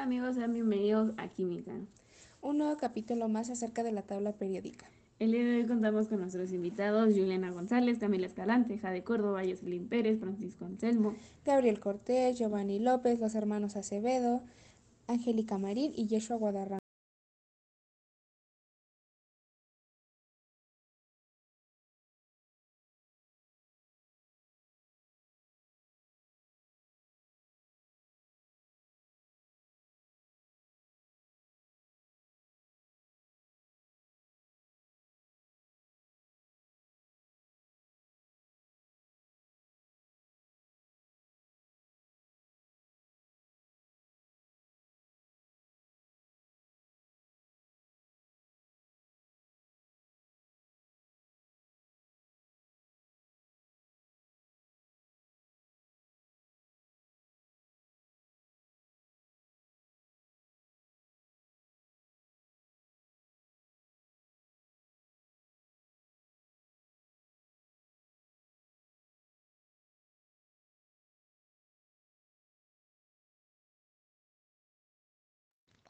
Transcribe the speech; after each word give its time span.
Hola 0.00 0.06
amigos, 0.06 0.36
sean 0.36 0.54
bienvenidos 0.54 1.12
a 1.18 1.28
Química. 1.28 1.72
Un 2.40 2.56
nuevo 2.56 2.74
capítulo 2.78 3.28
más 3.28 3.50
acerca 3.50 3.82
de 3.82 3.92
la 3.92 4.00
tabla 4.00 4.32
periódica. 4.32 4.86
El 5.18 5.32
día 5.32 5.44
de 5.44 5.56
hoy 5.56 5.66
contamos 5.66 6.08
con 6.08 6.20
nuestros 6.20 6.52
invitados 6.52 7.08
Juliana 7.08 7.50
González, 7.50 7.98
Camila 7.98 8.26
Escalante, 8.26 8.78
Jade 8.78 9.04
Córdoba, 9.04 9.42
Jocelyn 9.46 9.90
Pérez, 9.90 10.18
Francisco 10.18 10.64
Anselmo, 10.64 11.16
Gabriel 11.44 11.80
Cortés, 11.80 12.38
Giovanni 12.38 12.78
López, 12.78 13.20
los 13.20 13.34
hermanos 13.34 13.76
Acevedo, 13.76 14.40
Angélica 15.06 15.58
Marín 15.58 15.92
y 15.94 16.06
Yeshua 16.06 16.38
Guadarrama. 16.38 16.79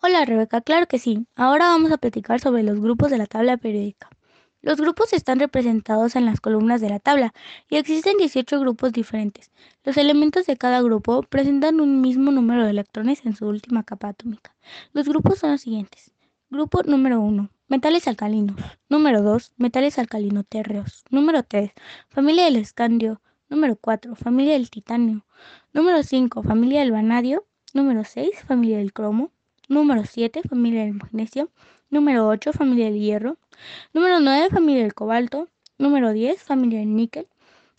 Hola 0.03 0.25
Rebeca, 0.25 0.62
claro 0.62 0.87
que 0.87 0.98
sí. 0.98 1.27
Ahora 1.37 1.67
vamos 1.67 1.93
a 1.93 1.98
platicar 1.98 2.41
sobre 2.41 2.62
los 2.62 2.81
grupos 2.81 3.11
de 3.11 3.19
la 3.19 3.27
tabla 3.27 3.59
periódica. 3.59 4.09
Los 4.62 4.81
grupos 4.81 5.12
están 5.12 5.39
representados 5.39 6.17
en 6.17 6.25
las 6.25 6.41
columnas 6.41 6.81
de 6.81 6.89
la 6.89 7.01
tabla 7.01 7.34
y 7.69 7.77
existen 7.77 8.17
18 8.17 8.61
grupos 8.61 8.92
diferentes. 8.92 9.51
Los 9.84 9.98
elementos 9.98 10.47
de 10.47 10.57
cada 10.57 10.81
grupo 10.81 11.23
presentan 11.23 11.83
un 11.83 12.01
mismo 12.01 12.31
número 12.31 12.65
de 12.65 12.70
electrones 12.70 13.27
en 13.27 13.37
su 13.37 13.47
última 13.47 13.83
capa 13.83 14.09
atómica. 14.09 14.57
Los 14.95 15.07
grupos 15.07 15.39
son 15.39 15.51
los 15.51 15.61
siguientes. 15.61 16.12
Grupo 16.48 16.83
número 16.83 17.20
1. 17.20 17.51
Metales 17.69 18.09
alcalinos. 18.09 18.57
Número 18.89 19.20
2. 19.20 19.53
Metales 19.59 19.98
alcalino-térreos. 19.98 21.05
Número 21.11 21.42
3. 21.42 21.73
Familia 22.09 22.47
del 22.47 22.57
escandio. 22.57 23.20
Número 23.51 23.77
4. 23.77 24.14
Familia 24.14 24.55
del 24.55 24.70
titanio. 24.70 25.27
Número 25.75 26.03
5. 26.03 26.42
Familia 26.42 26.81
del 26.81 26.92
vanadio. 26.92 27.47
Número 27.75 28.03
6. 28.03 28.31
Familia 28.47 28.79
del 28.79 28.95
cromo. 28.95 29.31
Número 29.71 30.05
7, 30.05 30.43
familia 30.49 30.83
del 30.83 30.95
magnesio. 30.95 31.49
Número 31.91 32.27
8, 32.27 32.53
familia 32.53 32.87
del 32.87 32.99
hierro. 32.99 33.37
Número 33.93 34.19
9, 34.19 34.51
familia 34.51 34.83
del 34.83 34.95
cobalto. 34.95 35.47
Número 35.79 36.11
10, 36.13 36.43
familia 36.43 36.81
del 36.81 36.97
níquel. 36.97 37.29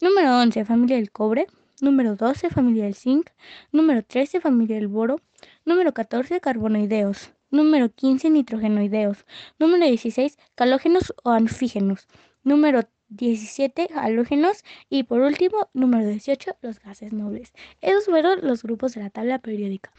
Número 0.02 0.40
11, 0.40 0.64
familia 0.64 0.96
del 0.96 1.12
cobre. 1.12 1.48
Número 1.82 2.16
12, 2.16 2.50
familia 2.50 2.86
del 2.86 2.96
zinc. 2.96 3.30
Número 3.74 4.04
13, 4.04 4.40
familia 4.40 4.78
del 4.78 4.88
boro. 4.88 5.20
Número 5.66 5.94
14, 5.94 6.40
carbonoideos. 6.40 7.34
Número 7.50 7.90
15, 7.90 8.30
nitrogenoideos. 8.30 9.26
Número 9.60 9.86
16, 9.86 10.38
calógenos 10.56 11.14
o 11.26 11.32
anfígenos. 11.32 12.08
Número 12.42 12.84
17, 13.10 13.90
halógenos. 13.96 14.64
Y 14.90 15.04
por 15.04 15.20
último, 15.20 15.68
número 15.74 16.08
18, 16.08 16.56
los 16.62 16.80
gases 16.80 17.12
nobles. 17.12 17.52
Esos 17.82 18.06
fueron 18.06 18.40
los 18.44 18.64
grupos 18.64 18.94
de 18.94 19.02
la 19.02 19.10
tabla 19.10 19.40
periódica. 19.40 19.92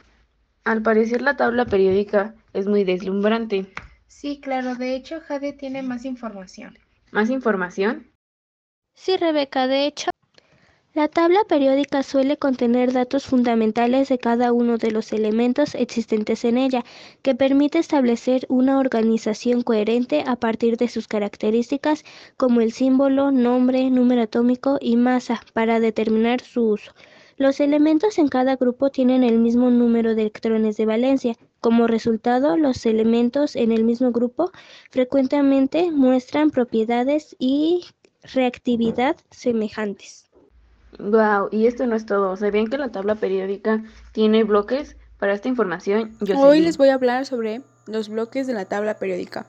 Al 0.65 0.83
parecer 0.83 1.23
la 1.23 1.37
tabla 1.37 1.65
periódica 1.67 2.35
es 2.53 2.67
muy 2.67 2.85
deslumbrante. 2.85 3.67
Sí, 4.07 4.41
claro, 4.41 4.77
de 4.77 4.95
hecho 4.95 5.21
Jade 5.21 5.53
tiene 5.53 5.83
más 5.83 6.05
información. 6.05 6.79
¿Más 7.11 7.31
información? 7.31 8.13
Sí, 8.95 9.17
Rebeca, 9.17 9.67
de 9.67 9.87
hecho, 9.87 10.11
la 10.95 11.09
tabla 11.09 11.41
periódica 11.49 12.03
suele 12.03 12.37
contener 12.37 12.93
datos 12.93 13.25
fundamentales 13.25 14.11
de 14.11 14.19
cada 14.19 14.53
uno 14.53 14.77
de 14.77 14.91
los 14.91 15.13
elementos 15.13 15.75
existentes 15.75 16.45
en 16.45 16.59
ella, 16.59 16.85
que 17.23 17.35
permite 17.35 17.79
establecer 17.79 18.47
una 18.49 18.79
organización 18.79 19.63
coherente 19.63 20.23
a 20.27 20.37
partir 20.37 20.77
de 20.77 20.89
sus 20.89 21.09
características 21.09 22.05
como 22.37 22.61
el 22.61 22.73
símbolo, 22.73 23.33
nombre, 23.33 23.89
número 23.91 24.23
atómico 24.23 24.77
y 24.81 24.97
masa 24.97 25.41
para 25.55 25.81
determinar 25.81 26.43
su 26.43 26.63
uso. 26.69 26.93
Los 27.37 27.61
elementos 27.61 28.19
en 28.19 28.29
cada 28.29 28.57
grupo 28.57 28.91
tienen 28.91 29.25
el 29.25 29.39
mismo 29.39 29.71
número 29.71 30.15
de 30.15 30.23
electrones 30.23 30.77
de 30.77 30.87
valencia. 30.87 31.37
Como 31.61 31.87
resultado, 31.87 32.57
los 32.57 32.85
elementos 32.87 33.57
en 33.57 33.73
el 33.73 33.85
mismo 33.85 34.13
grupo 34.13 34.51
frecuentemente 34.91 35.91
muestran 35.91 36.51
propiedades 36.51 37.37
y 37.39 37.85
reactividad 38.35 39.17
semejantes. 39.31 40.27
Wow, 40.99 41.49
y 41.51 41.67
esto 41.67 41.87
no 41.87 41.97
es 41.97 42.07
todo. 42.07 42.37
¿Sabían 42.37 42.67
que 42.67 42.79
la 42.79 42.91
tabla 42.91 43.15
periódica 43.15 43.83
tiene 44.13 44.45
bloques? 44.45 44.97
Para 45.19 45.35
esta 45.35 45.49
información, 45.49 46.17
yo 46.21 46.37
Hoy 46.37 46.61
les 46.61 46.77
voy 46.77 46.89
a 46.89 46.95
hablar 46.95 47.27
sobre 47.27 47.63
los 47.87 48.09
bloques 48.09 48.49
de 48.49 48.55
la 48.55 48.65
tabla 48.65 48.99
periódica. 48.99 49.47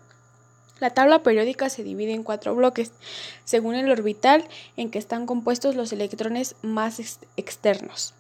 La 0.84 0.90
tabla 0.90 1.24
periódica 1.24 1.70
se 1.70 1.82
divide 1.82 2.12
en 2.12 2.24
cuatro 2.24 2.54
bloques, 2.56 2.92
según 3.46 3.76
el 3.76 3.90
orbital 3.90 4.44
en 4.76 4.92
que 4.92 5.00
están 5.00 5.26
compuestos 5.26 5.76
los 5.76 5.94
electrones 5.94 6.58
más 6.62 7.00
externos. 7.38 8.14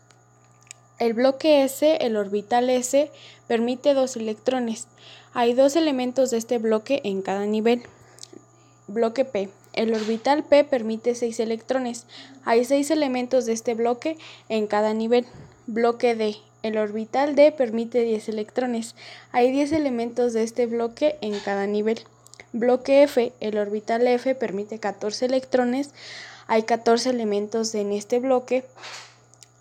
El 0.97 1.11
bloque 1.11 1.65
S, 1.65 1.97
el 1.99 2.15
orbital 2.15 2.69
S, 2.69 3.11
permite 3.49 3.93
dos 3.93 4.15
electrones. 4.15 4.87
Hay 5.33 5.53
dos 5.55 5.75
elementos 5.75 6.31
de 6.31 6.37
este 6.37 6.57
bloque 6.57 7.01
en 7.03 7.21
cada 7.21 7.45
nivel. 7.45 7.83
Bloque 8.87 9.25
P. 9.25 9.49
El 9.73 9.93
orbital 9.93 10.45
P 10.45 10.63
permite 10.63 11.15
seis 11.15 11.41
electrones. 11.41 12.05
Hay 12.45 12.63
seis 12.63 12.91
elementos 12.91 13.45
de 13.45 13.51
este 13.51 13.73
bloque 13.73 14.17
en 14.47 14.67
cada 14.67 14.93
nivel. 14.93 15.25
Bloque 15.67 16.15
D. 16.15 16.37
El 16.61 16.77
orbital 16.77 17.35
D 17.35 17.51
permite 17.51 18.03
10 18.03 18.29
electrones. 18.29 18.95
Hay 19.33 19.51
10 19.51 19.73
elementos 19.73 20.31
de 20.31 20.43
este 20.43 20.65
bloque 20.65 21.17
en 21.19 21.37
cada 21.41 21.67
nivel. 21.67 21.99
Bloque 22.53 23.01
F, 23.01 23.33
el 23.39 23.57
orbital 23.57 24.05
F 24.05 24.35
permite 24.35 24.77
14 24.77 25.25
electrones. 25.25 25.91
Hay 26.45 26.63
14 26.63 27.09
elementos 27.09 27.73
en 27.73 27.91
este 27.91 28.19
bloque 28.19 28.63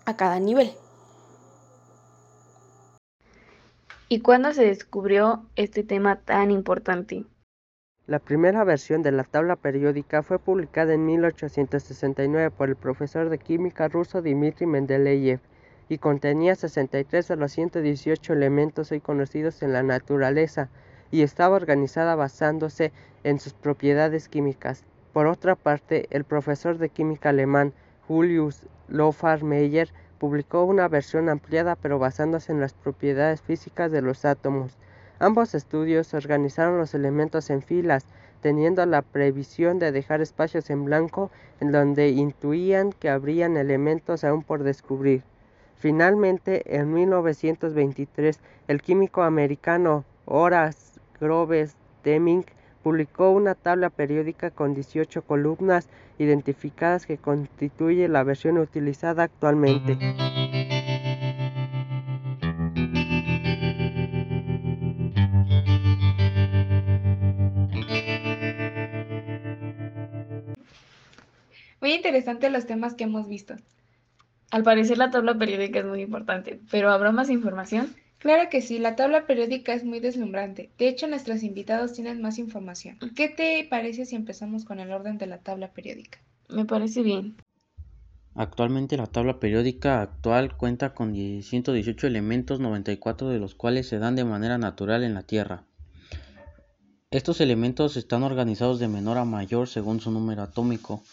a 0.05 0.15
cada 0.15 0.39
nivel. 0.39 0.71
¿Y 4.09 4.19
cuándo 4.19 4.53
se 4.53 4.65
descubrió 4.65 5.43
este 5.55 5.83
tema 5.83 6.17
tan 6.17 6.51
importante? 6.51 7.25
La 8.05 8.19
primera 8.19 8.63
versión 8.63 9.01
de 9.01 9.11
la 9.11 9.23
tabla 9.23 9.55
periódica 9.55 10.21
fue 10.21 10.37
publicada 10.37 10.93
en 10.93 11.07
1869 11.07 12.51
por 12.51 12.69
el 12.69 12.75
profesor 12.75 13.29
de 13.29 13.39
química 13.39 13.87
ruso 13.87 14.21
Dmitry 14.21 14.67
Mendeleev 14.67 15.39
y 15.89 15.97
contenía 15.97 16.53
63 16.53 17.27
de 17.27 17.35
los 17.37 17.53
118 17.53 18.33
elementos 18.33 18.91
hoy 18.91 18.99
conocidos 18.99 19.63
en 19.63 19.73
la 19.73 19.81
naturaleza 19.81 20.69
y 21.13 21.21
estaba 21.21 21.55
organizada 21.55 22.15
basándose 22.15 22.91
en 23.23 23.39
sus 23.39 23.53
propiedades 23.53 24.27
químicas. 24.27 24.83
Por 25.13 25.27
otra 25.27 25.53
parte, 25.53 26.07
el 26.09 26.23
profesor 26.23 26.79
de 26.79 26.89
química 26.89 27.29
alemán 27.29 27.71
Julius 28.07 28.65
Lothar 28.87 29.43
Meyer 29.43 29.93
publicó 30.17 30.63
una 30.63 30.87
versión 30.87 31.29
ampliada 31.29 31.75
pero 31.75 31.99
basándose 31.99 32.51
en 32.51 32.59
las 32.59 32.73
propiedades 32.73 33.43
físicas 33.43 33.91
de 33.91 34.01
los 34.01 34.25
átomos. 34.25 34.75
Ambos 35.19 35.53
estudios 35.53 36.15
organizaron 36.15 36.79
los 36.79 36.95
elementos 36.95 37.51
en 37.51 37.61
filas, 37.61 38.07
teniendo 38.41 38.83
la 38.87 39.03
previsión 39.03 39.77
de 39.77 39.91
dejar 39.91 40.19
espacios 40.19 40.71
en 40.71 40.83
blanco 40.83 41.29
en 41.59 41.71
donde 41.71 42.09
intuían 42.09 42.91
que 42.91 43.11
habrían 43.11 43.55
elementos 43.55 44.23
aún 44.23 44.41
por 44.41 44.63
descubrir. 44.63 45.21
Finalmente, 45.75 46.75
en 46.75 46.91
1923, 46.91 48.39
el 48.67 48.81
químico 48.81 49.21
americano 49.21 50.05
Horace 50.25 50.92
Groves 51.19 51.75
Deming 52.03 52.45
publicó 52.83 53.31
una 53.31 53.55
tabla 53.55 53.89
periódica 53.89 54.51
con 54.51 54.73
18 54.73 55.21
columnas 55.23 55.87
identificadas 56.19 57.05
que 57.05 57.17
constituye 57.17 58.07
la 58.07 58.23
versión 58.23 58.57
utilizada 58.57 59.23
actualmente. 59.23 59.97
Muy 71.79 71.93
interesante 71.93 72.49
los 72.49 72.65
temas 72.65 72.93
que 72.93 73.03
hemos 73.03 73.27
visto. 73.27 73.55
Al 74.51 74.63
parecer 74.63 74.97
la 74.97 75.09
tabla 75.09 75.37
periódica 75.37 75.79
es 75.79 75.85
muy 75.85 76.01
importante, 76.01 76.61
pero 76.69 76.91
¿habrá 76.91 77.11
más 77.11 77.29
información? 77.29 77.93
Claro 78.23 78.49
que 78.49 78.61
sí, 78.61 78.79
la 78.79 78.95
tabla 78.95 79.27
periódica 79.27 79.73
es 79.73 79.83
muy 79.83 79.99
deslumbrante. 79.99 80.69
De 80.77 80.87
hecho, 80.87 81.07
nuestros 81.07 81.43
invitados 81.43 81.91
tienen 81.91 82.21
más 82.21 82.39
información. 82.39 82.97
¿Qué 83.17 83.27
te 83.27 83.67
parece 83.69 84.05
si 84.05 84.15
empezamos 84.15 84.63
con 84.63 84.79
el 84.79 84.93
orden 84.93 85.17
de 85.17 85.27
la 85.27 85.39
tabla 85.39 85.73
periódica? 85.73 86.19
Me 86.47 86.63
parece 86.63 87.01
bien. 87.01 87.35
Actualmente 88.33 88.95
la 88.95 89.07
tabla 89.07 89.41
periódica 89.41 90.01
actual 90.01 90.55
cuenta 90.55 90.93
con 90.93 91.13
118 91.13 92.07
elementos, 92.07 92.61
94 92.61 93.27
de 93.27 93.39
los 93.39 93.55
cuales 93.55 93.89
se 93.89 93.99
dan 93.99 94.15
de 94.15 94.23
manera 94.23 94.57
natural 94.57 95.03
en 95.03 95.15
la 95.15 95.23
Tierra. 95.23 95.65
Estos 97.11 97.41
elementos 97.41 97.97
están 97.97 98.23
organizados 98.23 98.79
de 98.79 98.87
menor 98.87 99.17
a 99.17 99.25
mayor 99.25 99.67
según 99.67 99.99
su 99.99 100.11
número 100.11 100.43
atómico, 100.43 101.03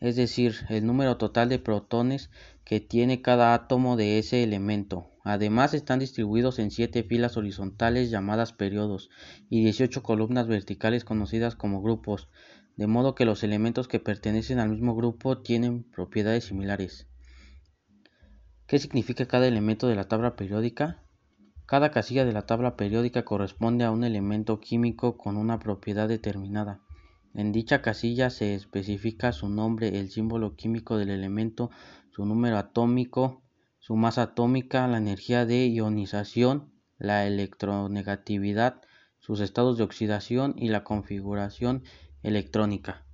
es 0.00 0.16
decir, 0.16 0.54
el 0.68 0.86
número 0.86 1.16
total 1.16 1.48
de 1.48 1.58
protones 1.58 2.30
que 2.64 2.80
tiene 2.80 3.22
cada 3.22 3.54
átomo 3.54 3.96
de 3.96 4.18
ese 4.18 4.42
elemento. 4.42 5.10
Además 5.24 5.74
están 5.74 5.98
distribuidos 5.98 6.58
en 6.58 6.70
siete 6.70 7.02
filas 7.02 7.36
horizontales 7.36 8.10
llamadas 8.10 8.52
periodos 8.52 9.10
y 9.48 9.62
18 9.62 10.02
columnas 10.02 10.46
verticales 10.46 11.04
conocidas 11.04 11.56
como 11.56 11.82
grupos, 11.82 12.28
de 12.76 12.86
modo 12.86 13.14
que 13.14 13.24
los 13.24 13.42
elementos 13.42 13.88
que 13.88 14.00
pertenecen 14.00 14.58
al 14.58 14.68
mismo 14.68 14.94
grupo 14.94 15.38
tienen 15.38 15.84
propiedades 15.84 16.44
similares. 16.44 17.06
¿Qué 18.66 18.78
significa 18.78 19.26
cada 19.26 19.46
elemento 19.46 19.88
de 19.88 19.96
la 19.96 20.08
tabla 20.08 20.36
periódica? 20.36 21.02
Cada 21.66 21.90
casilla 21.90 22.24
de 22.24 22.32
la 22.32 22.46
tabla 22.46 22.76
periódica 22.76 23.24
corresponde 23.24 23.84
a 23.84 23.90
un 23.90 24.04
elemento 24.04 24.60
químico 24.60 25.16
con 25.16 25.36
una 25.36 25.58
propiedad 25.58 26.08
determinada. 26.08 26.85
En 27.36 27.52
dicha 27.52 27.82
casilla 27.82 28.30
se 28.30 28.54
especifica 28.54 29.30
su 29.30 29.50
nombre, 29.50 30.00
el 30.00 30.08
símbolo 30.08 30.56
químico 30.56 30.96
del 30.96 31.10
elemento, 31.10 31.70
su 32.10 32.24
número 32.24 32.56
atómico, 32.56 33.42
su 33.78 33.94
masa 33.94 34.22
atómica, 34.22 34.88
la 34.88 34.96
energía 34.96 35.44
de 35.44 35.66
ionización, 35.66 36.72
la 36.98 37.26
electronegatividad, 37.26 38.80
sus 39.18 39.40
estados 39.40 39.76
de 39.76 39.84
oxidación 39.84 40.54
y 40.56 40.70
la 40.70 40.82
configuración 40.82 41.82
electrónica. 42.22 43.04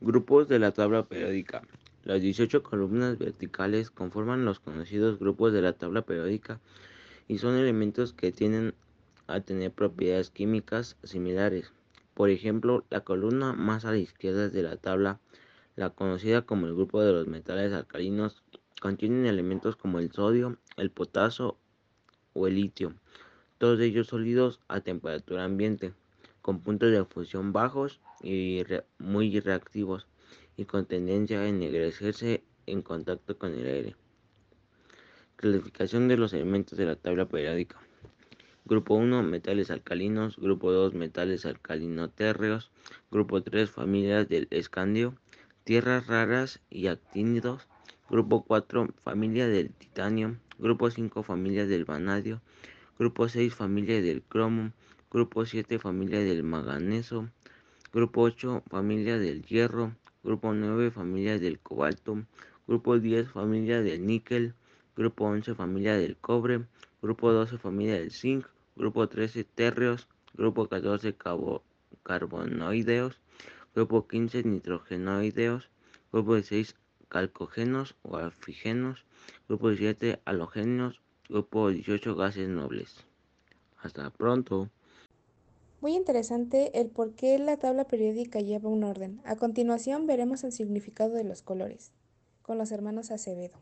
Grupos 0.00 0.48
de 0.48 0.58
la 0.58 0.72
tabla 0.72 1.04
periódica. 1.04 1.62
Las 2.02 2.20
18 2.20 2.64
columnas 2.64 3.16
verticales 3.16 3.92
conforman 3.92 4.44
los 4.44 4.58
conocidos 4.58 5.20
grupos 5.20 5.52
de 5.52 5.62
la 5.62 5.74
tabla 5.74 6.02
periódica 6.02 6.58
y 7.28 7.38
son 7.38 7.56
elementos 7.56 8.12
que 8.12 8.32
tienden 8.32 8.74
a 9.28 9.38
tener 9.38 9.70
propiedades 9.70 10.30
químicas 10.30 10.96
similares. 11.04 11.72
Por 12.20 12.28
ejemplo, 12.28 12.84
la 12.90 13.00
columna 13.00 13.54
más 13.54 13.86
a 13.86 13.92
la 13.92 13.96
izquierda 13.96 14.50
de 14.50 14.62
la 14.62 14.76
tabla, 14.76 15.20
la 15.74 15.88
conocida 15.88 16.42
como 16.42 16.66
el 16.66 16.74
grupo 16.74 17.00
de 17.00 17.12
los 17.12 17.26
metales 17.26 17.72
alcalinos, 17.72 18.42
Contienen 18.78 19.24
elementos 19.24 19.74
como 19.74 20.00
el 20.00 20.12
sodio, 20.12 20.58
el 20.76 20.90
potasio 20.90 21.56
o 22.34 22.46
el 22.46 22.56
litio, 22.56 22.92
todos 23.56 23.80
ellos 23.80 24.08
sólidos 24.08 24.60
a 24.68 24.82
temperatura 24.82 25.44
ambiente, 25.44 25.94
con 26.42 26.60
puntos 26.60 26.90
de 26.90 27.02
fusión 27.06 27.54
bajos 27.54 28.02
y 28.22 28.64
muy 28.98 29.40
reactivos 29.40 30.06
y 30.58 30.66
con 30.66 30.84
tendencia 30.84 31.40
a 31.40 31.48
ennegrecerse 31.48 32.44
en 32.66 32.82
contacto 32.82 33.38
con 33.38 33.54
el 33.54 33.66
aire. 33.66 33.96
Clasificación 35.36 36.06
de 36.06 36.18
los 36.18 36.34
elementos 36.34 36.76
de 36.76 36.84
la 36.84 36.96
tabla 36.96 37.26
periódica. 37.26 37.80
Grupo 38.70 38.94
1, 38.94 39.24
metales 39.24 39.72
alcalinos. 39.72 40.36
Grupo 40.36 40.70
2, 40.70 40.94
metales 40.94 41.44
alcalinotérreos. 41.44 42.70
Grupo 43.10 43.42
3, 43.42 43.68
familias 43.68 44.28
del 44.28 44.46
escandio. 44.52 45.16
Tierras 45.64 46.06
raras 46.06 46.60
y 46.70 46.86
actínidos. 46.86 47.66
Grupo 48.08 48.44
4, 48.44 48.94
familia 49.02 49.48
del 49.48 49.72
titanio. 49.72 50.36
Grupo 50.60 50.88
5, 50.88 51.24
familia 51.24 51.66
del 51.66 51.84
vanadio. 51.84 52.42
Grupo 52.96 53.28
6, 53.28 53.52
familia 53.52 54.00
del 54.00 54.22
cromo. 54.22 54.70
Grupo 55.10 55.44
7, 55.44 55.80
familia 55.80 56.20
del 56.20 56.44
manganeso. 56.44 57.28
Grupo 57.92 58.22
8, 58.22 58.62
familia 58.70 59.18
del 59.18 59.42
hierro. 59.46 59.96
Grupo 60.22 60.54
9, 60.54 60.92
familia 60.92 61.40
del 61.40 61.58
cobalto. 61.58 62.24
Grupo 62.68 63.00
10, 63.00 63.30
familia 63.30 63.82
del 63.82 64.06
níquel. 64.06 64.54
Grupo 64.94 65.24
11, 65.24 65.56
familia 65.56 65.96
del 65.96 66.16
cobre. 66.16 66.66
Grupo 67.02 67.32
12, 67.32 67.58
familia 67.58 67.94
del 67.94 68.12
zinc. 68.12 68.46
Grupo 68.76 69.08
13, 69.08 69.44
térreos. 69.44 70.08
Grupo 70.34 70.68
14, 70.68 71.16
carbonoideos. 72.02 73.20
Grupo 73.74 74.06
15, 74.06 74.44
nitrogenoideos. 74.44 75.70
Grupo 76.12 76.34
16, 76.34 76.74
calcógenos 77.10 77.96
o 78.02 78.16
alfígenos, 78.16 79.04
grupo 79.48 79.68
17 79.68 80.22
halogéneos, 80.24 81.02
grupo 81.28 81.68
18 81.68 82.14
gases 82.14 82.48
nobles. 82.48 83.04
Hasta 83.76 84.10
pronto. 84.10 84.70
Muy 85.80 85.94
interesante 85.94 86.80
el 86.80 86.88
por 86.88 87.14
qué 87.14 87.38
la 87.38 87.56
tabla 87.58 87.84
periódica 87.84 88.40
lleva 88.40 88.68
un 88.68 88.84
orden. 88.84 89.20
A 89.24 89.36
continuación 89.36 90.06
veremos 90.06 90.44
el 90.44 90.52
significado 90.52 91.14
de 91.14 91.24
los 91.24 91.42
colores, 91.42 91.92
con 92.42 92.58
los 92.58 92.70
hermanos 92.70 93.10
Acevedo. 93.10 93.58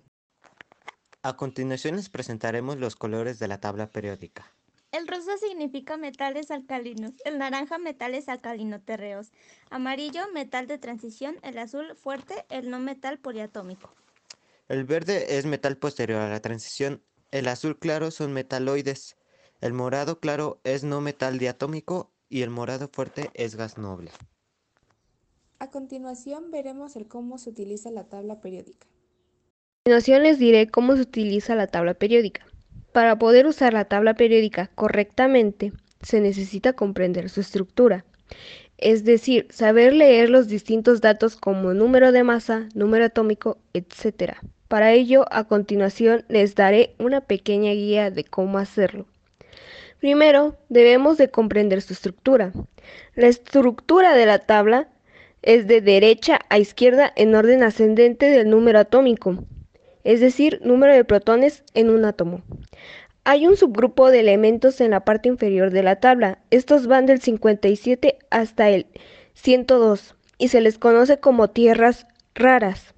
A 1.22 1.36
continuación 1.36 1.96
les 1.96 2.08
presentaremos 2.08 2.78
los 2.78 2.96
colores 2.96 3.38
de 3.38 3.48
la 3.48 3.60
tabla 3.60 3.90
periódica. 3.90 4.52
El 4.90 5.06
rosa 5.06 5.36
significa 5.36 5.98
metales 5.98 6.50
alcalinos, 6.50 7.12
el 7.26 7.38
naranja 7.38 7.76
metales 7.76 8.28
alcalinoterreos, 8.28 9.32
amarillo 9.68 10.22
metal 10.32 10.66
de 10.66 10.78
transición, 10.78 11.36
el 11.42 11.58
azul 11.58 11.94
fuerte, 11.94 12.46
el 12.48 12.70
no 12.70 12.78
metal 12.78 13.18
poliatómico. 13.18 13.92
El 14.66 14.84
verde 14.84 15.36
es 15.36 15.44
metal 15.44 15.76
posterior 15.76 16.20
a 16.22 16.30
la 16.30 16.40
transición, 16.40 17.02
el 17.30 17.48
azul 17.48 17.78
claro 17.78 18.10
son 18.10 18.32
metaloides, 18.32 19.16
el 19.60 19.74
morado 19.74 20.20
claro 20.20 20.58
es 20.64 20.84
no 20.84 21.02
metal 21.02 21.38
diatómico 21.38 22.10
y 22.30 22.40
el 22.40 22.48
morado 22.48 22.88
fuerte 22.88 23.30
es 23.34 23.56
gas 23.56 23.76
noble. 23.76 24.10
A 25.58 25.70
continuación 25.70 26.50
veremos 26.50 26.96
el 26.96 27.08
cómo 27.08 27.36
se 27.36 27.50
utiliza 27.50 27.90
la 27.90 28.04
tabla 28.04 28.40
periódica. 28.40 28.86
A 28.86 29.90
continuación 29.90 30.22
les 30.22 30.38
diré 30.38 30.68
cómo 30.68 30.96
se 30.96 31.02
utiliza 31.02 31.54
la 31.54 31.66
tabla 31.66 31.94
periódica. 31.94 32.46
Para 32.92 33.18
poder 33.18 33.46
usar 33.46 33.74
la 33.74 33.84
tabla 33.84 34.14
periódica 34.14 34.70
correctamente, 34.74 35.72
se 36.02 36.20
necesita 36.20 36.72
comprender 36.72 37.28
su 37.28 37.40
estructura, 37.40 38.04
es 38.78 39.04
decir, 39.04 39.46
saber 39.50 39.92
leer 39.92 40.30
los 40.30 40.48
distintos 40.48 41.00
datos 41.00 41.36
como 41.36 41.74
número 41.74 42.12
de 42.12 42.24
masa, 42.24 42.68
número 42.74 43.06
atómico, 43.06 43.58
etc. 43.74 44.36
Para 44.68 44.92
ello, 44.92 45.26
a 45.30 45.44
continuación 45.44 46.24
les 46.28 46.54
daré 46.54 46.94
una 46.98 47.20
pequeña 47.20 47.72
guía 47.72 48.10
de 48.10 48.24
cómo 48.24 48.58
hacerlo. 48.58 49.06
Primero, 49.98 50.56
debemos 50.68 51.18
de 51.18 51.30
comprender 51.30 51.82
su 51.82 51.92
estructura. 51.92 52.52
La 53.14 53.26
estructura 53.26 54.14
de 54.14 54.26
la 54.26 54.38
tabla 54.38 54.88
es 55.42 55.66
de 55.66 55.80
derecha 55.80 56.40
a 56.48 56.58
izquierda 56.58 57.12
en 57.16 57.34
orden 57.34 57.64
ascendente 57.64 58.26
del 58.26 58.48
número 58.48 58.78
atómico 58.78 59.44
es 60.04 60.20
decir, 60.20 60.60
número 60.62 60.94
de 60.94 61.04
protones 61.04 61.64
en 61.74 61.90
un 61.90 62.04
átomo. 62.04 62.42
Hay 63.24 63.46
un 63.46 63.56
subgrupo 63.56 64.10
de 64.10 64.20
elementos 64.20 64.80
en 64.80 64.92
la 64.92 65.04
parte 65.04 65.28
inferior 65.28 65.70
de 65.70 65.82
la 65.82 65.96
tabla. 65.96 66.38
Estos 66.50 66.86
van 66.86 67.04
del 67.06 67.20
57 67.20 68.18
hasta 68.30 68.70
el 68.70 68.86
102 69.34 70.14
y 70.38 70.48
se 70.48 70.60
les 70.60 70.78
conoce 70.78 71.18
como 71.18 71.50
tierras 71.50 72.06
raras. 72.34 72.94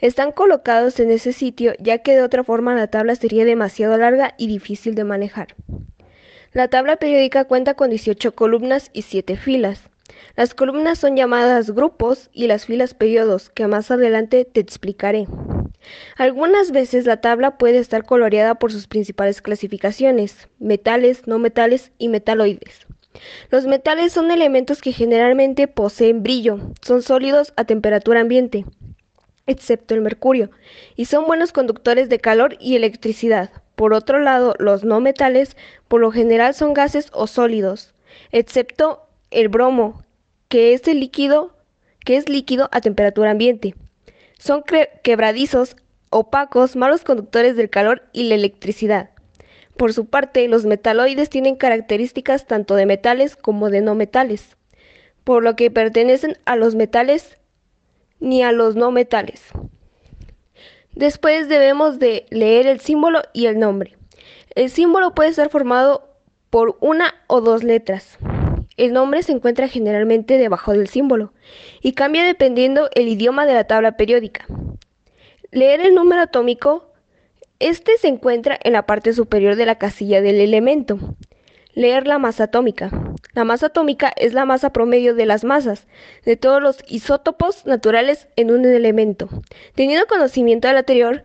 Están 0.00 0.30
colocados 0.32 1.00
en 1.00 1.10
ese 1.10 1.32
sitio 1.32 1.72
ya 1.80 1.98
que 1.98 2.14
de 2.14 2.22
otra 2.22 2.44
forma 2.44 2.74
la 2.74 2.86
tabla 2.86 3.16
sería 3.16 3.44
demasiado 3.44 3.96
larga 3.96 4.34
y 4.38 4.46
difícil 4.46 4.94
de 4.94 5.04
manejar. 5.04 5.48
La 6.52 6.68
tabla 6.68 6.96
periódica 6.96 7.44
cuenta 7.44 7.74
con 7.74 7.90
18 7.90 8.34
columnas 8.34 8.90
y 8.92 9.02
7 9.02 9.36
filas. 9.36 9.82
Las 10.36 10.54
columnas 10.54 10.98
son 10.98 11.16
llamadas 11.16 11.70
grupos 11.72 12.30
y 12.32 12.46
las 12.46 12.66
filas 12.66 12.94
periodos, 12.94 13.50
que 13.50 13.66
más 13.66 13.90
adelante 13.90 14.44
te 14.44 14.60
explicaré. 14.60 15.26
Algunas 16.16 16.72
veces 16.72 17.06
la 17.06 17.20
tabla 17.20 17.58
puede 17.58 17.78
estar 17.78 18.04
coloreada 18.04 18.56
por 18.56 18.72
sus 18.72 18.86
principales 18.86 19.42
clasificaciones, 19.42 20.48
metales, 20.58 21.26
no 21.26 21.38
metales 21.38 21.92
y 21.98 22.08
metaloides. 22.08 22.86
Los 23.50 23.66
metales 23.66 24.12
son 24.12 24.30
elementos 24.30 24.82
que 24.82 24.92
generalmente 24.92 25.68
poseen 25.68 26.22
brillo, 26.22 26.58
son 26.82 27.02
sólidos 27.02 27.52
a 27.56 27.64
temperatura 27.64 28.20
ambiente, 28.20 28.64
excepto 29.46 29.94
el 29.94 30.00
mercurio, 30.02 30.50
y 30.96 31.06
son 31.06 31.26
buenos 31.26 31.52
conductores 31.52 32.08
de 32.08 32.18
calor 32.18 32.56
y 32.60 32.76
electricidad. 32.76 33.50
Por 33.74 33.94
otro 33.94 34.18
lado, 34.18 34.54
los 34.58 34.84
no 34.84 35.00
metales 35.00 35.56
por 35.88 36.00
lo 36.00 36.10
general 36.10 36.54
son 36.54 36.74
gases 36.74 37.08
o 37.12 37.26
sólidos, 37.26 37.94
excepto 38.32 39.06
el 39.30 39.48
bromo, 39.48 40.02
que 40.48 40.72
es 40.72 40.86
el 40.88 41.00
líquido, 41.00 41.54
que 42.04 42.16
es 42.16 42.28
líquido 42.28 42.68
a 42.72 42.80
temperatura 42.80 43.30
ambiente. 43.30 43.74
Son 44.38 44.62
quebradizos, 45.02 45.76
opacos, 46.10 46.76
malos 46.76 47.02
conductores 47.02 47.56
del 47.56 47.70
calor 47.70 48.02
y 48.12 48.24
la 48.24 48.34
electricidad. 48.34 49.10
Por 49.76 49.92
su 49.92 50.06
parte, 50.06 50.48
los 50.48 50.64
metaloides 50.64 51.28
tienen 51.28 51.56
características 51.56 52.46
tanto 52.46 52.74
de 52.74 52.86
metales 52.86 53.36
como 53.36 53.68
de 53.70 53.82
no 53.82 53.94
metales, 53.94 54.56
por 55.24 55.42
lo 55.42 55.56
que 55.56 55.70
pertenecen 55.70 56.38
a 56.44 56.56
los 56.56 56.74
metales 56.74 57.36
ni 58.20 58.42
a 58.42 58.52
los 58.52 58.76
no 58.76 58.90
metales. 58.90 59.42
Después 60.92 61.48
debemos 61.48 61.98
de 61.98 62.24
leer 62.30 62.66
el 62.66 62.80
símbolo 62.80 63.20
y 63.34 63.46
el 63.46 63.58
nombre. 63.58 63.96
El 64.54 64.70
símbolo 64.70 65.14
puede 65.14 65.28
estar 65.28 65.50
formado 65.50 66.08
por 66.48 66.78
una 66.80 67.14
o 67.26 67.42
dos 67.42 67.62
letras. 67.62 68.18
El 68.76 68.92
nombre 68.92 69.22
se 69.22 69.32
encuentra 69.32 69.68
generalmente 69.68 70.36
debajo 70.36 70.72
del 70.72 70.88
símbolo 70.88 71.32
y 71.80 71.92
cambia 71.92 72.24
dependiendo 72.24 72.90
el 72.94 73.08
idioma 73.08 73.46
de 73.46 73.54
la 73.54 73.64
tabla 73.64 73.96
periódica. 73.96 74.46
Leer 75.50 75.80
el 75.80 75.94
número 75.94 76.20
atómico. 76.20 76.92
Este 77.58 77.96
se 77.96 78.08
encuentra 78.08 78.58
en 78.62 78.74
la 78.74 78.84
parte 78.84 79.14
superior 79.14 79.56
de 79.56 79.64
la 79.64 79.78
casilla 79.78 80.20
del 80.20 80.40
elemento. 80.40 80.98
Leer 81.72 82.06
la 82.06 82.18
masa 82.18 82.44
atómica. 82.44 82.90
La 83.32 83.44
masa 83.44 83.66
atómica 83.66 84.12
es 84.16 84.34
la 84.34 84.44
masa 84.44 84.70
promedio 84.70 85.14
de 85.14 85.24
las 85.24 85.44
masas 85.44 85.86
de 86.24 86.36
todos 86.36 86.62
los 86.62 86.78
isótopos 86.86 87.64
naturales 87.64 88.28
en 88.36 88.50
un 88.50 88.66
elemento. 88.66 89.28
Teniendo 89.74 90.06
conocimiento 90.06 90.68
del 90.68 90.78
anterior, 90.78 91.24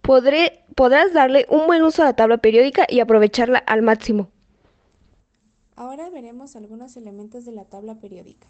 podré, 0.00 0.64
podrás 0.74 1.12
darle 1.12 1.46
un 1.48 1.66
buen 1.68 1.82
uso 1.82 2.02
a 2.02 2.06
la 2.06 2.16
tabla 2.16 2.38
periódica 2.38 2.84
y 2.88 2.98
aprovecharla 2.98 3.58
al 3.58 3.82
máximo. 3.82 4.30
Ahora 5.80 6.10
veremos 6.10 6.56
algunos 6.56 6.96
elementos 6.96 7.44
de 7.44 7.52
la 7.52 7.64
tabla 7.64 8.00
periódica. 8.00 8.48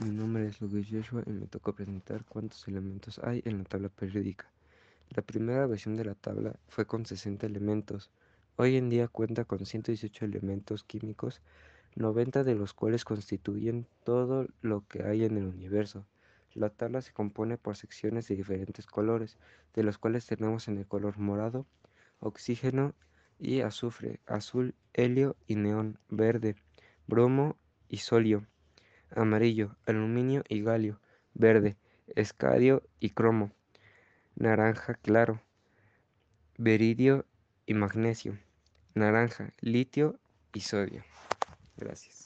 Mi 0.00 0.10
nombre 0.10 0.46
es 0.46 0.60
Luis 0.60 0.86
Joshua 0.88 1.24
y 1.26 1.30
me 1.30 1.48
tocó 1.48 1.72
presentar 1.72 2.24
cuántos 2.24 2.68
elementos 2.68 3.18
hay 3.24 3.42
en 3.44 3.58
la 3.58 3.64
tabla 3.64 3.88
periódica. 3.88 4.48
La 5.10 5.22
primera 5.22 5.66
versión 5.66 5.96
de 5.96 6.04
la 6.04 6.14
tabla 6.14 6.54
fue 6.68 6.86
con 6.86 7.06
60 7.06 7.44
elementos. 7.46 8.12
Hoy 8.54 8.76
en 8.76 8.88
día 8.88 9.08
cuenta 9.08 9.44
con 9.46 9.66
118 9.66 10.26
elementos 10.26 10.84
químicos, 10.84 11.40
90 11.96 12.44
de 12.44 12.54
los 12.54 12.72
cuales 12.72 13.04
constituyen 13.04 13.88
todo 14.04 14.46
lo 14.60 14.86
que 14.86 15.02
hay 15.02 15.24
en 15.24 15.36
el 15.36 15.46
universo. 15.48 16.06
La 16.54 16.70
tabla 16.70 17.02
se 17.02 17.12
compone 17.12 17.58
por 17.58 17.76
secciones 17.76 18.28
de 18.28 18.36
diferentes 18.36 18.86
colores, 18.86 19.38
de 19.74 19.82
los 19.82 19.98
cuales 19.98 20.24
tenemos 20.24 20.68
en 20.68 20.78
el 20.78 20.86
color 20.86 21.18
morado, 21.18 21.66
oxígeno 22.20 22.94
y 23.38 23.60
azufre, 23.60 24.20
azul, 24.26 24.74
helio 24.94 25.36
y 25.46 25.56
neón, 25.56 25.98
verde, 26.08 26.56
bromo 27.06 27.56
y 27.88 27.98
solio 27.98 28.46
amarillo, 29.14 29.76
aluminio 29.86 30.44
y 30.48 30.62
galio, 30.62 31.00
verde, 31.34 31.76
escadio 32.14 32.82
y 33.00 33.10
cromo, 33.10 33.52
naranja 34.34 34.94
claro, 34.94 35.40
beridio 36.58 37.26
y 37.66 37.74
magnesio, 37.74 38.38
naranja, 38.94 39.52
litio 39.60 40.18
y 40.52 40.60
sodio. 40.60 41.04
Gracias. 41.76 42.25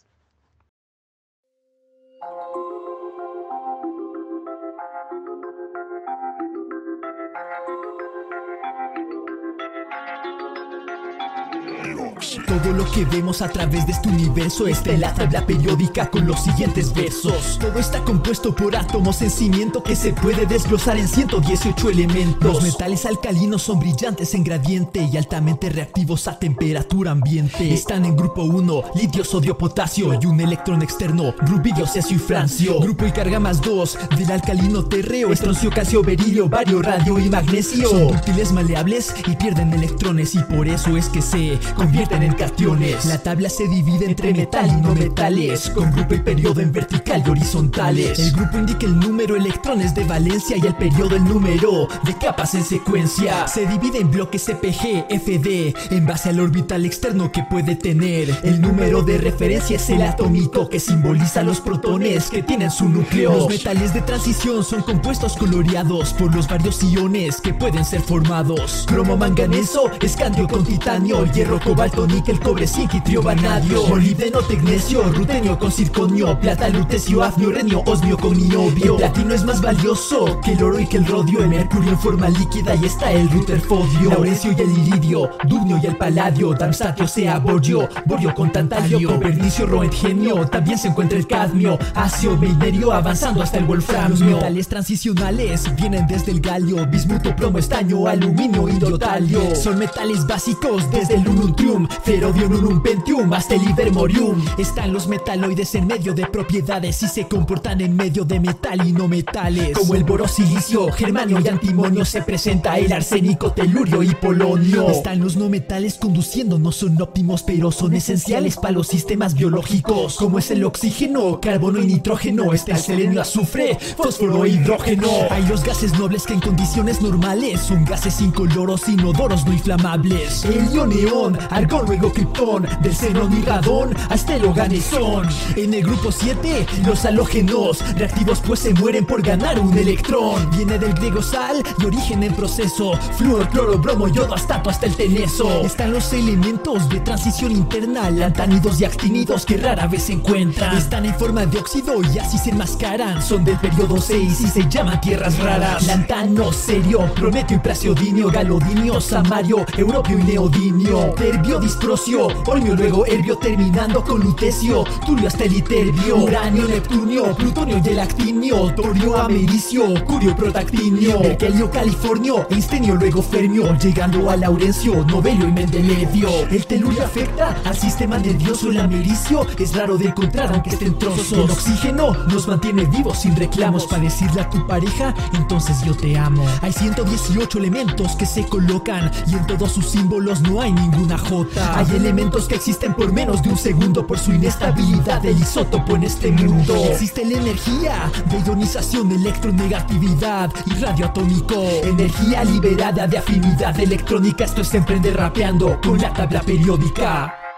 Todo 12.47 12.73
lo 12.73 12.91
que 12.91 13.07
vemos 13.07 13.41
a 13.41 13.49
través 13.49 13.87
de 13.87 13.93
este 13.93 14.11
universo 14.11 14.67
está 14.67 14.93
en 14.93 15.01
la 15.01 15.15
tabla 15.15 15.47
periódica 15.47 16.11
con 16.11 16.27
los 16.27 16.43
siguientes 16.43 16.93
versos. 16.93 17.59
Todo 17.59 17.79
está 17.79 18.01
compuesto 18.05 18.55
por 18.55 18.77
átomos 18.77 19.23
en 19.23 19.31
cimiento 19.31 19.83
que 19.83 19.97
se 19.97 20.13
puede 20.13 20.45
desglosar 20.45 20.99
en 20.99 21.09
118 21.09 21.89
elementos. 21.89 22.55
Los 22.55 22.63
metales 22.63 23.07
alcalinos 23.07 23.63
son 23.63 23.81
brillantes 23.81 24.35
en 24.35 24.45
gradiente 24.45 25.09
y 25.11 25.17
altamente 25.17 25.71
reactivos 25.71 26.29
a 26.29 26.39
temperatura 26.39 27.13
ambiente. 27.13 27.73
Están 27.73 28.05
en 28.05 28.17
grupo 28.17 28.43
1, 28.43 28.83
litio, 28.97 29.25
sodio, 29.25 29.57
potasio 29.57 30.19
y 30.21 30.27
un 30.27 30.41
electrón 30.41 30.83
externo, 30.83 31.35
rubidio, 31.39 31.87
cesio 31.87 32.17
y 32.17 32.21
francio. 32.21 32.81
Grupo 32.81 33.07
y 33.07 33.13
carga 33.13 33.41
más 33.41 33.63
2 33.63 33.99
del 34.19 34.31
alcalino 34.31 34.85
terreo, 34.85 35.33
estroncio, 35.33 35.71
calcio, 35.71 36.03
berilio, 36.03 36.51
bario, 36.51 36.83
radio 36.83 37.19
y 37.19 37.31
magnesio. 37.31 37.89
Son 37.89 38.03
útiles 38.15 38.53
maleables 38.53 39.15
y 39.27 39.37
pierden 39.37 39.73
electrones 39.73 40.35
y 40.35 40.43
por 40.43 40.69
eso 40.69 40.99
es 40.99 41.09
que 41.09 41.23
se 41.23 41.59
convierten 41.75 42.10
en 42.13 42.35
cationes. 42.35 43.05
La 43.05 43.19
tabla 43.19 43.49
se 43.49 43.69
divide 43.69 44.07
entre 44.07 44.35
metal 44.35 44.69
y 44.69 44.81
no 44.81 44.95
metales, 44.95 45.71
con 45.71 45.91
grupo 45.93 46.15
y 46.15 46.21
periodo 46.21 46.61
en 46.61 46.73
vertical 46.73 47.23
y 47.25 47.31
horizontales. 47.31 48.19
El 48.19 48.33
grupo 48.33 48.59
indica 48.59 48.87
el 48.87 48.99
número 48.99 49.37
electrones 49.37 49.95
de 49.95 50.05
valencia 50.05 50.57
y 50.57 50.67
el 50.67 50.75
periodo 50.75 51.17
el 51.17 51.25
número 51.25 51.89
de 52.05 52.15
capas 52.19 52.55
en 52.55 52.65
secuencia. 52.65 53.47
Se 53.47 53.67
divide 53.67 54.01
en 54.01 54.11
bloques 54.11 54.45
CPG, 54.45 55.07
FD, 55.09 55.95
en 55.95 56.07
base 56.07 56.31
al 56.31 56.41
orbital 56.41 56.85
externo 56.85 57.31
que 57.31 57.45
puede 57.45 57.77
tener. 57.77 58.37
El 58.43 58.61
número 58.61 59.03
de 59.03 59.19
referencia 59.19 59.77
es 59.77 59.89
el 59.91 60.03
atómico 60.03 60.69
que 60.69 60.81
simboliza 60.81 61.43
los 61.43 61.61
protones 61.61 62.31
que 62.31 62.43
tienen 62.43 62.71
su 62.71 62.89
núcleo. 62.89 63.33
Los 63.33 63.49
metales 63.49 63.95
de 63.95 64.03
transición 64.03 64.65
son 64.65 64.83
compuestos 64.83 65.37
coloreados 65.37 66.13
por 66.15 66.35
los 66.35 66.49
varios 66.49 66.83
iones 66.83 67.41
que 67.41 67.55
pueden 67.55 67.85
ser 67.85 68.01
formados. 68.01 68.85
Cromo, 68.89 69.17
manganeso, 69.17 69.91
escandio 70.03 70.49
con 70.49 70.65
titanio, 70.65 71.25
hierro, 71.27 71.61
cobalto, 71.61 72.00
níquel, 72.07 72.41
cobre, 72.41 72.67
zinc 72.67 72.95
y 72.95 73.01
triovanadio 73.01 73.87
Molibdeno, 73.87 74.41
tecnesio, 74.43 75.03
rutenio 75.13 75.59
con 75.59 75.71
circonio 75.71 76.39
Plata, 76.39 76.69
lutecio, 76.69 77.23
afnio, 77.23 77.51
renio, 77.51 77.83
osmio 77.87 78.17
con 78.17 78.37
niobio 78.37 78.95
El 78.95 78.97
platino 78.97 79.35
es 79.35 79.45
más 79.45 79.61
valioso 79.61 80.41
que 80.41 80.53
el 80.53 80.63
oro 80.63 80.81
y 80.81 80.87
que 80.87 80.99
el 80.99 81.07
rodio. 81.07 81.43
El 81.43 81.49
mercurio 81.49 81.91
en 81.91 81.99
forma 81.99 82.29
líquida 82.29 82.75
y 82.75 82.85
está 82.85 83.11
el 83.13 83.31
rutherfordio 83.31 84.11
Laurencio 84.11 84.53
y 84.57 84.61
el 84.61 84.79
iridio, 84.79 85.31
dubnio 85.47 85.79
y 85.83 85.87
el 85.87 85.97
paladio. 85.97 86.53
Darmstadt, 86.55 87.01
sea 87.07 87.39
borio, 87.39 87.89
borio 88.07 88.35
con 88.35 88.51
tantalio. 88.53 89.11
Copernicio, 89.11 89.67
roentgenio, 89.67 90.47
también 90.49 90.79
se 90.79 90.89
encuentra 90.89 91.19
el 91.19 91.27
cadmio. 91.27 91.79
Acio, 91.95 92.37
meinerio, 92.37 92.93
avanzando 92.93 93.43
hasta 93.43 93.59
el 93.59 93.65
wolframio. 93.65 94.11
Los 94.11 94.21
metales 94.21 94.69
transicionales 94.69 95.75
vienen 95.77 96.07
desde 96.07 96.33
el 96.33 96.41
galio. 96.41 96.87
Bismuto, 96.87 97.35
plomo, 97.37 97.59
estaño, 97.59 98.07
aluminio 98.07 98.69
y 98.69 98.79
dotalio 98.79 99.55
Son 99.55 99.79
metales 99.79 100.27
básicos 100.27 100.91
desde 100.91 101.15
el 101.15 101.29
ununtrium 101.29 101.87
Ferodio, 102.05 102.49
nunum, 102.49 102.83
pentium, 102.83 103.33
hasta 103.33 103.55
el 103.55 103.69
ibermorium 103.71 104.45
Están 104.59 104.93
los 104.93 105.07
metaloides 105.07 105.75
en 105.75 105.87
medio 105.87 106.15
de 106.15 106.27
propiedades 106.27 107.03
Y 107.03 107.09
se 107.09 107.27
comportan 107.27 107.81
en 107.81 107.95
medio 107.95 108.25
de 108.25 108.41
metal 108.41 108.87
y 108.87 108.93
no 108.93 109.09
metales 109.09 109.77
Como 109.77 109.95
el 109.95 110.05
boro, 110.05 110.27
silicio, 110.27 110.91
germanio 110.93 111.41
y 111.41 111.49
antimonio 111.49 112.05
Se 112.05 112.23
presenta 112.23 112.79
el 112.79 112.93
arsénico, 112.93 113.53
telurio 113.53 114.03
y 114.03 114.15
polonio. 114.15 114.89
Están 114.91 115.21
los 115.21 115.37
no 115.37 115.49
metales 115.49 115.97
conduciendo 115.97 116.59
No 116.59 116.73
son 116.73 117.01
óptimos 117.01 117.43
pero 117.43 117.71
son 117.71 117.95
esenciales 117.95 118.57
para 118.57 118.73
los 118.73 118.87
sistemas 118.87 119.35
biológicos. 119.35 120.17
Como 120.17 120.39
es 120.39 120.51
el 120.51 120.65
oxígeno, 120.65 121.41
carbono 121.41 121.81
y 121.81 121.87
nitrógeno 121.87 122.53
Está 122.53 122.73
el 122.73 122.79
selenio, 122.79 123.21
azufre, 123.21 123.79
fósforo 123.97 124.45
e 124.45 124.51
hidrógeno. 124.51 125.09
Hay 125.31 125.47
los 125.47 125.63
gases 125.63 125.99
nobles 125.99 126.25
que 126.25 126.35
en 126.35 126.41
condiciones 126.41 127.01
normales 127.01 127.61
Son 127.61 127.85
gases 127.85 128.21
incoloros, 128.21 128.89
inodoros, 128.89 129.45
no 129.47 129.53
inflamables. 129.53 130.45
Helio, 130.45 130.87
neón, 130.87 131.39
argón, 131.51 131.80
luego 131.87 132.13
criptón 132.13 132.67
Del 132.83 132.95
xenón 132.95 133.37
y 133.37 133.43
radón 133.43 133.95
hasta 134.09 134.37
el 134.37 134.45
oganesón 134.45 135.29
En 135.57 135.75
el 135.75 135.83
grupo 135.83 136.13
7, 136.13 136.67
los 136.87 137.05
halógenos 137.05 137.81
Reactivos 137.97 138.41
pues 138.41 138.61
se 138.61 138.75
mueren 138.75 139.05
por 139.07 139.23
ganar 139.23 139.59
un 139.59 139.77
electrón. 139.77 140.51
Viene 140.51 140.79
del 140.79 140.95
griego 140.95 141.23
sal 141.23 141.63
y 141.79 141.85
origen 141.85 142.23
en 142.23 142.35
proceso. 142.35 142.93
Fluor, 143.17 143.49
cloro, 143.49 143.79
bromo, 143.79 144.09
yodo, 144.09 144.35
astato 144.35 144.71
hasta 144.71 144.87
el 144.87 144.97
teneso 144.97 145.63
Están 145.63 145.93
los 145.93 146.13
elementos 146.13 146.89
de 146.89 147.01
transición 147.01 147.53
interna 147.53 148.11
Lantánidos 148.11 148.81
y 148.81 148.85
actinidos 148.85 149.47
que 149.47 149.57
rara 149.57 149.87
vez 149.87 150.05
se 150.05 150.15
encuentran. 150.15 150.77
Están 150.77 151.07
en 151.07 151.15
forma 151.15 151.47
de 151.47 151.59
óxido 151.59 152.01
y 152.03 152.19
así 152.19 152.39
se 152.39 152.51
enmascaran. 152.51 153.23
Son 153.23 153.45
del 153.45 153.59
periodo 153.59 154.01
6 154.01 154.41
y 154.41 154.47
se 154.47 154.69
llaman 154.69 155.01
tierras 155.01 155.39
raras. 155.39 155.87
Lantano, 155.87 156.53
serio, 156.53 157.11
prometio 157.15 157.57
y 157.57 157.61
praseodinio 157.61 158.31
Galodinio, 158.31 159.01
samario, 159.01 159.65
europio 159.77 160.19
y 160.19 160.23
neodinio 160.23 161.13
Terbio, 161.17 161.60
disprocio, 161.61 162.29
olmio, 162.47 162.75
luego 162.75 163.07
herbio 163.07 163.37
Terminando 163.39 164.03
con 164.03 164.21
lutecio, 164.21 164.85
tulio 165.07 165.29
hasta 165.29 165.45
el 165.45 165.57
iterbio. 165.57 166.17
Uranio, 166.17 166.67
neptunio, 166.67 167.35
plutonio 167.35 167.81
y 167.85 167.89
el 167.89 167.99
actinio 168.01 168.75
Torio, 168.75 169.17
americio, 169.17 169.83
curio, 170.05 170.37
protactinio. 170.37 171.21
Merkelio, 171.21 171.71
californio, 171.71 172.47
einsteinio, 172.51 172.95
luego 172.95 173.23
fermio. 173.23 173.77
Llegando 173.79 174.31
a 174.31 174.37
laurencio, 174.37 175.05
novelio 175.05 175.49
y 175.49 175.53
mendelevio 175.53 176.29
El 176.51 176.67
telurio 176.67 177.05
afecta 177.05 177.57
al 177.65 177.77
sistema 177.77 178.19
nervioso. 178.19 178.71
El 178.71 178.81
americio 178.81 179.47
es 179.59 179.75
raro 179.75 179.97
de 179.97 180.07
encontrar 180.07 180.53
aunque 180.53 180.71
esté 180.71 180.87
en 180.87 180.99
trozos. 180.99 181.33
El 181.33 181.51
oxígeno 181.51 182.13
nos 182.29 182.47
mantiene 182.47 182.85
vivos 182.85 183.19
sin 183.19 183.37
reclamos. 183.37 183.87
Para 183.87 184.03
decirle 184.03 184.41
a 184.41 184.51
tu 184.51 184.67
pareja, 184.67 185.15
entonces 185.35 185.83
yo 185.85 185.95
te 185.95 186.17
amo 186.17 186.45
Hay 186.61 186.73
118 186.73 187.59
elementos 187.59 188.15
que 188.17 188.27
se 188.27 188.45
colocan 188.45 189.11
Y 189.27 189.35
en 189.35 189.47
todos 189.47 189.73
sus 189.73 189.87
símbolos 189.87 190.41
no 190.43 190.61
hay 190.61 190.73
ninguna 190.73 191.19
J 191.19 191.50
Hay 191.75 191.87
elementos 191.97 192.47
que 192.47 192.57
existen 192.57 192.95
por 192.95 193.13
menos 193.13 193.43
de 193.43 193.51
un 193.51 193.57
segundo 193.57 194.07
Por 194.07 194.19
su 194.19 194.33
inestabilidad. 194.33 195.23
Del 195.23 195.39
isótopo 195.39 195.97
en 195.97 196.05
este 196.05 196.31
mundo. 196.31 196.75
Existe 196.77 197.25
la 197.25 197.39
energía 197.39 198.11
de 198.27 198.39
ionización, 198.41 199.13
electronegatividad 199.13 200.51
y 200.67 200.81
radioatómico 200.81 201.55
Energía 201.83 202.45
liberada 202.45 203.07
de 203.07 203.19
afinidad 203.19 203.79
electrónica. 203.79 204.45
Esto 204.45 204.63
es 204.63 204.75
emprender 204.75 205.17
rapeando 205.17 205.81
con 205.81 205.99
la 205.99 206.13
tabla 206.13 206.41
periódica 206.43 207.50